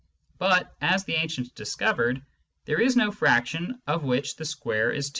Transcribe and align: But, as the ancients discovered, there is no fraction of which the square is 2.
But, 0.39 0.75
as 0.81 1.03
the 1.03 1.13
ancients 1.13 1.51
discovered, 1.51 2.23
there 2.65 2.81
is 2.81 2.95
no 2.95 3.11
fraction 3.11 3.79
of 3.85 4.03
which 4.03 4.35
the 4.35 4.45
square 4.45 4.89
is 4.89 5.09
2. 5.09 5.09